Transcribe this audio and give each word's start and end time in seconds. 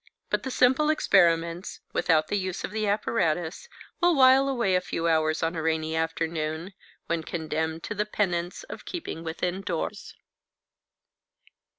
But 0.31 0.41
the 0.41 0.49
simple 0.49 0.89
experiments, 0.89 1.79
without 1.93 2.27
the 2.27 2.35
use 2.35 2.63
of 2.63 2.71
the 2.71 2.87
apparatus, 2.87 3.69
will 4.01 4.15
while 4.15 4.47
away 4.49 4.73
a 4.73 4.81
few 4.81 5.07
hours 5.07 5.43
on 5.43 5.55
a 5.55 5.61
rainy 5.61 5.95
afternoon, 5.95 6.73
when 7.05 7.21
condemned 7.21 7.83
to 7.83 7.93
the 7.93 8.07
penance 8.07 8.63
of 8.63 8.85
keeping 8.85 9.23
within 9.23 9.61
doors. 9.61 10.15